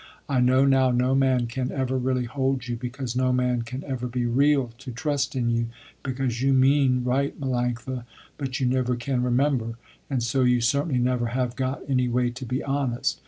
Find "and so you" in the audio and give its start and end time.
10.09-10.59